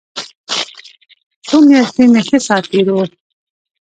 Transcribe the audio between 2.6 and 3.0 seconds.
تېر و.